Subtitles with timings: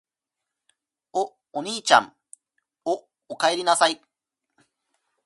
[1.13, 2.17] お、おにいちゃん・・・
[2.85, 4.01] お、おかえりなさい・・・